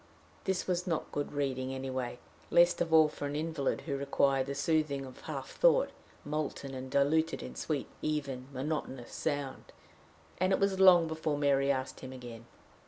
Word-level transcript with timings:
This 0.45 0.65
was 0.65 0.87
not 0.87 1.11
good 1.11 1.31
reading 1.31 1.75
anyway, 1.75 2.17
least 2.49 2.81
of 2.81 2.91
all 2.91 3.07
for 3.07 3.27
an 3.27 3.35
invalid 3.35 3.81
who 3.81 3.95
required 3.95 4.47
the 4.47 4.55
soothing 4.55 5.05
of 5.05 5.21
half 5.21 5.51
thought, 5.51 5.91
molten 6.25 6.73
and 6.73 6.89
diluted 6.89 7.43
in 7.43 7.53
sweet, 7.53 7.85
even, 8.01 8.47
monotonous 8.51 9.11
sound, 9.13 9.65
and 10.39 10.51
it 10.51 10.59
was 10.59 10.79
long 10.79 11.07
before 11.07 11.37
Mary 11.37 11.71
asked 11.71 11.99
him 11.99 12.11
again. 12.13 12.47